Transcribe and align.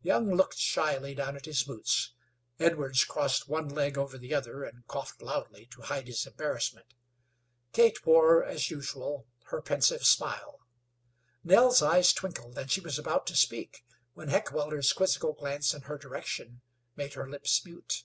Young 0.00 0.34
looked 0.34 0.56
shyly 0.56 1.14
down 1.14 1.36
at 1.36 1.44
his 1.44 1.62
boots; 1.64 2.14
Edwards 2.58 3.04
crossed 3.04 3.50
one 3.50 3.68
leg 3.68 3.98
over 3.98 4.16
the 4.16 4.32
other, 4.34 4.62
and 4.64 4.86
coughed 4.86 5.20
loudly 5.20 5.66
to 5.72 5.82
hide 5.82 6.06
his 6.06 6.24
embarrassment. 6.26 6.94
Kate 7.74 8.06
wore, 8.06 8.42
as 8.42 8.70
usual, 8.70 9.26
her 9.48 9.60
pensive 9.60 10.06
smile; 10.06 10.60
Nell's 11.42 11.82
eyes 11.82 12.14
twinkled, 12.14 12.56
and 12.56 12.70
she 12.70 12.80
was 12.80 12.98
about 12.98 13.26
to 13.26 13.36
speak, 13.36 13.84
when 14.14 14.28
Heckewelder's 14.28 14.94
quizzical 14.94 15.34
glance 15.34 15.74
in 15.74 15.82
her 15.82 15.98
direction 15.98 16.62
made 16.96 17.12
her 17.12 17.28
lips 17.28 17.62
mute. 17.62 18.04